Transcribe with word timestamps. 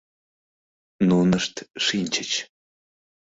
Нунышт 1.07 1.55
шинчыч. 1.85 2.31